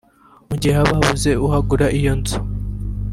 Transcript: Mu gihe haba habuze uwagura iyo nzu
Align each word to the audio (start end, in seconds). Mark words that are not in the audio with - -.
Mu 0.49 0.55
gihe 0.59 0.73
haba 0.77 0.91
habuze 0.99 1.29
uwagura 1.43 1.85
iyo 1.99 2.13
nzu 2.19 2.37